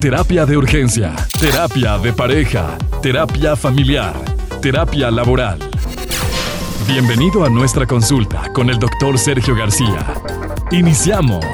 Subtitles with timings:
[0.00, 4.12] Terapia de urgencia, terapia de pareja, terapia familiar,
[4.60, 5.58] terapia laboral.
[6.86, 10.06] Bienvenido a nuestra consulta con el doctor Sergio García.
[10.70, 11.46] Iniciamos.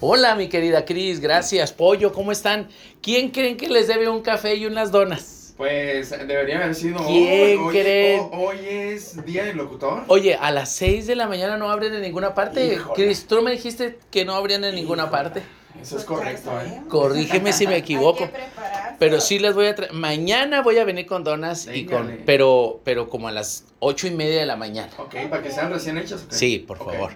[0.00, 1.72] Hola, mi querida Cris, gracias.
[1.72, 2.68] Pollo, ¿cómo están?
[3.00, 5.54] ¿Quién creen que les debe un café y unas donas?
[5.56, 7.72] Pues debería haber sido ¿Quién hoy.
[7.72, 8.20] creen?
[8.30, 10.04] Hoy, hoy es día del locutor.
[10.08, 12.78] Oye, a las 6 de la mañana no abren en ninguna parte.
[12.94, 15.42] Cris, tú me dijiste que no abrían en ninguna parte.
[15.80, 16.82] Eso es correcto, ¿eh?
[16.88, 18.24] Corrígeme si me equivoco.
[18.24, 18.96] Hay que prepararse.
[18.98, 19.92] Pero sí les voy a traer.
[19.92, 22.20] Mañana voy a venir con donas y con.
[22.26, 24.90] Pero, pero como a las ocho y media de la mañana.
[24.98, 26.24] Ok, para que sean recién hechos.
[26.24, 26.32] ¿ok?
[26.32, 27.12] Sí, por favor.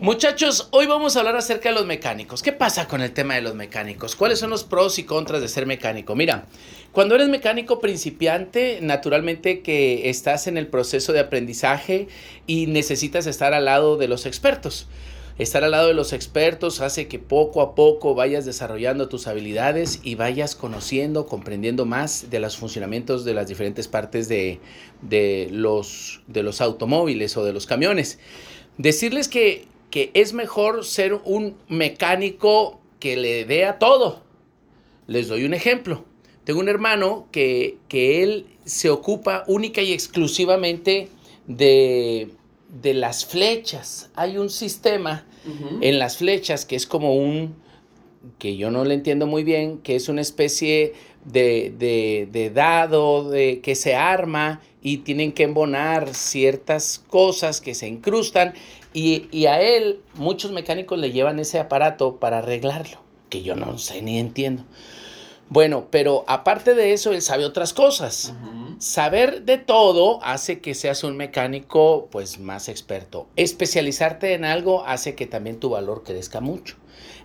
[0.00, 2.40] Muchachos, hoy vamos a hablar acerca de los mecánicos.
[2.40, 4.14] ¿Qué pasa con el tema de los mecánicos?
[4.14, 6.14] ¿Cuáles son los pros y contras de ser mecánico?
[6.14, 6.46] Mira,
[6.92, 12.06] cuando eres mecánico principiante, naturalmente que estás en el proceso de aprendizaje
[12.46, 14.86] y necesitas estar al lado de los expertos.
[15.38, 20.00] Estar al lado de los expertos hace que poco a poco vayas desarrollando tus habilidades
[20.02, 24.58] y vayas conociendo, comprendiendo más de los funcionamientos de las diferentes partes de,
[25.00, 28.18] de los, de los automóviles o de los camiones.
[28.78, 34.24] Decirles que, que es mejor ser un mecánico que le dé a todo.
[35.06, 36.04] Les doy un ejemplo.
[36.42, 41.08] Tengo un hermano que, que él se ocupa única y exclusivamente
[41.46, 42.28] de,
[42.68, 44.10] de las flechas.
[44.14, 45.26] Hay un sistema
[45.80, 47.54] en las flechas que es como un,
[48.38, 50.92] que yo no le entiendo muy bien, que es una especie
[51.24, 57.74] de, de, de dado de, que se arma y tienen que embonar ciertas cosas que
[57.74, 58.54] se incrustan
[58.92, 63.78] y, y a él muchos mecánicos le llevan ese aparato para arreglarlo, que yo no
[63.78, 64.64] sé ni entiendo.
[65.50, 68.34] Bueno, pero aparte de eso, él sabe otras cosas.
[68.78, 73.26] Saber de todo hace que seas un mecánico pues más experto.
[73.36, 76.76] Especializarte en algo hace que también tu valor crezca mucho.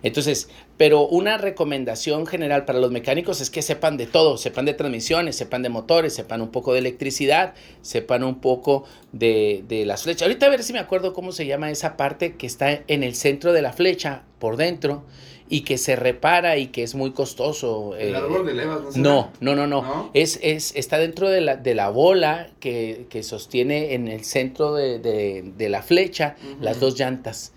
[0.02, 4.74] Entonces, pero una recomendación general para los mecánicos es que sepan de todo, sepan de
[4.74, 10.02] transmisiones, sepan de motores, sepan un poco de electricidad, sepan un poco de, de las
[10.02, 10.22] flechas.
[10.22, 13.14] Ahorita a ver si me acuerdo cómo se llama esa parte que está en el
[13.14, 15.04] centro de la flecha, por dentro,
[15.48, 17.94] y que se repara y que es muy costoso.
[17.96, 20.10] El eh, árbol de levas, ¿no no, no, no, no.
[20.14, 24.74] Es, es, está dentro de la, de la bola que, que sostiene en el centro
[24.74, 27.52] de, de- de la flecha las dos llantas.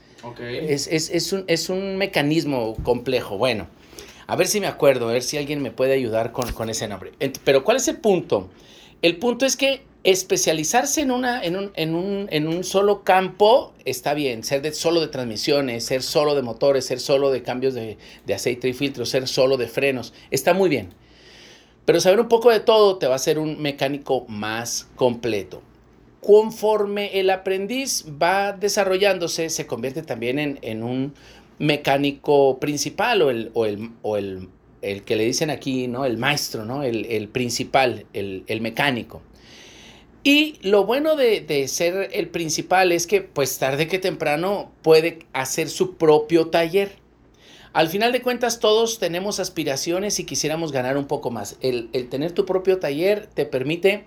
[0.67, 3.38] Es, es- es un, es un mecanismo complejo.
[3.38, 3.67] Bueno,
[4.27, 6.88] a ver si me acuerdo, a ver si alguien me puede ayudar con, con ese
[6.88, 7.11] nombre.
[7.43, 8.49] Pero ¿cuál es el punto?
[9.01, 13.73] El punto es que especializarse en, una, en, un, en, un, en un solo campo
[13.85, 17.97] está bien, ser solo de transmisiones, ser solo de motores, ser solo de cambios de,
[18.25, 20.94] de aceite y filtro, ser solo de frenos, está muy bien.
[21.85, 25.61] Pero saber un poco de todo te va a hacer un mecánico más completo.
[26.27, 31.13] Conforme el aprendiz va desarrollándose, se convierte también en, un
[31.57, 34.49] mecánico principal o el, o el, o el,
[34.81, 36.03] el que le dicen aquí, ¿no?
[36.03, 36.83] El maestro, ¿no?
[36.83, 39.21] El, el principal, el, el mecánico.
[40.21, 45.19] Y lo bueno de, de ser el principal es que, pues tarde que temprano, puede
[45.31, 46.97] hacer su propio taller.
[47.71, 51.55] Al final de cuentas, todos tenemos aspiraciones y quisiéramos ganar un poco más.
[51.61, 54.03] El, el tener tu propio taller te permite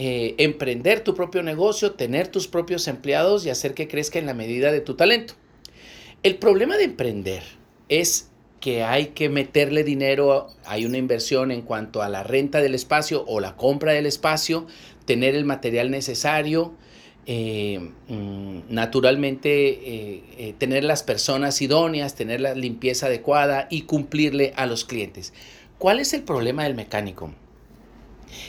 [0.00, 4.32] eh, emprender tu propio negocio, tener tus propios empleados y hacer que crezca en la
[4.32, 5.34] medida de tu talento.
[6.22, 7.42] El problema de emprender
[7.88, 12.76] es que hay que meterle dinero, hay una inversión en cuanto a la renta del
[12.76, 14.68] espacio o la compra del espacio,
[15.04, 16.74] tener el material necesario,
[17.26, 19.50] eh, mm, naturalmente
[20.46, 25.32] eh, tener las personas idóneas, tener la limpieza adecuada y cumplirle a los clientes.
[25.76, 27.34] ¿Cuál es el problema del mecánico?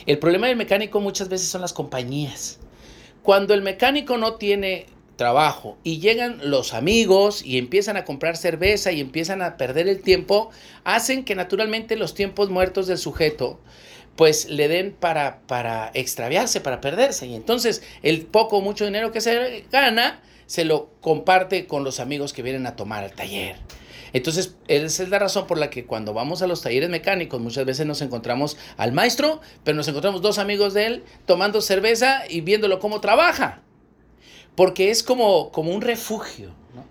[0.06, 2.58] El problema del mecánico muchas veces son las compañías.
[3.22, 4.86] Cuando el mecánico no tiene
[5.16, 10.00] trabajo y llegan los amigos y empiezan a comprar cerveza y empiezan a perder el
[10.00, 10.50] tiempo,
[10.84, 13.60] hacen que naturalmente los tiempos muertos del sujeto
[14.16, 17.26] pues le den para, para extraviarse, para perderse.
[17.26, 22.00] Y entonces el poco o mucho dinero que se gana se lo comparte con los
[22.00, 23.56] amigos que vienen a tomar al taller.
[24.12, 27.64] Entonces, esa es la razón por la que cuando vamos a los talleres mecánicos muchas
[27.64, 32.40] veces nos encontramos al maestro, pero nos encontramos dos amigos de él tomando cerveza y
[32.40, 33.62] viéndolo cómo trabaja.
[34.56, 36.48] Porque es como, como un refugio.
[36.74, 36.84] ¿no?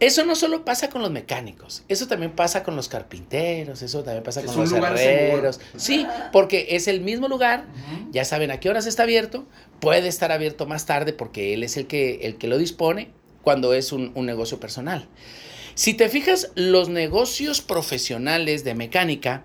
[0.00, 4.24] Eso no solo pasa con los mecánicos, eso también pasa con los carpinteros, eso también
[4.24, 5.60] pasa Es con los herreros.
[5.76, 7.66] Sí, porque es el mismo lugar,
[8.10, 9.44] ya saben a qué horas está abierto,
[9.78, 13.10] puede estar abierto más tarde porque él es el que, el que lo dispone
[13.42, 15.06] cuando es un, un negocio personal.
[15.74, 19.44] Si te fijas, los negocios profesionales de mecánica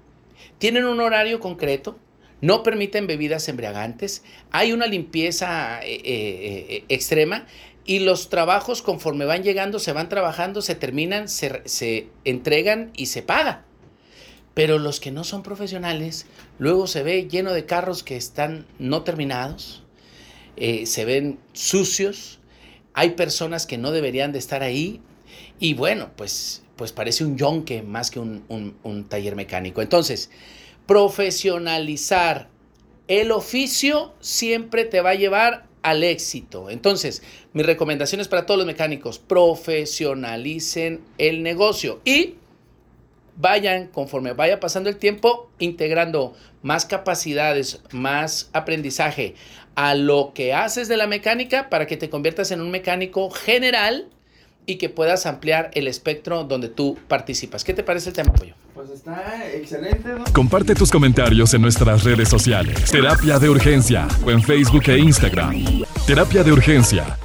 [0.57, 1.97] tienen un horario concreto,
[2.41, 7.45] no permiten bebidas embriagantes, hay una limpieza eh, eh, eh, extrema
[7.85, 13.21] y los trabajos conforme van llegando, se van trabajando, se terminan, se, entregan y se
[13.21, 13.63] paga.
[14.53, 16.25] Pero los que no son profesionales,
[16.59, 19.83] luego se ve lleno de carros que están no terminados,
[20.57, 22.39] se ven sucios,
[22.93, 25.01] hay personas que no deberían de estar ahí
[25.59, 28.43] y bueno, pues, pues parece un yonque más que un,
[28.83, 29.81] un taller mecánico.
[29.81, 30.29] Entonces,
[30.85, 32.49] profesionalizar
[33.07, 36.69] el oficio siempre te va a llevar al éxito.
[36.69, 37.21] Entonces,
[37.53, 42.35] mis recomendaciones para todos los mecánicos, profesionalicen el negocio y
[43.37, 46.33] vayan, conforme vaya pasando el tiempo, integrando
[46.63, 49.35] más capacidades, más aprendizaje
[49.75, 54.09] a lo que haces de la mecánica para que te conviertas en un mecánico general
[54.65, 57.63] y que puedas ampliar el espectro donde tú participas.
[57.63, 58.53] ¿Qué te parece el tema, Pollo?
[58.73, 60.09] Pues está excelente.
[60.09, 60.23] ¿no?
[60.33, 62.91] Comparte tus comentarios en nuestras redes sociales.
[62.91, 65.85] Terapia de Urgencia o en Facebook e Instagram.
[66.05, 67.17] Terapia de Urgencia